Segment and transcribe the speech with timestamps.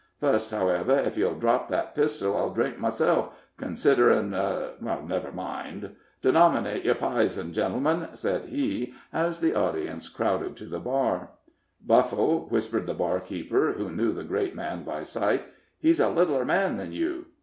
[0.19, 4.31] Fust, however, ef ye'll drop that pistol, I'll drink myself, considerin'
[4.81, 5.95] never mind.
[6.23, 11.29] Denominate yer pizen, gentlemen," said he, as the audience crowded to the bar.
[11.85, 15.43] "Buffle," whispered the barkeeper, who knew the great man by sight,
[15.77, 17.27] "he's a littler man than you."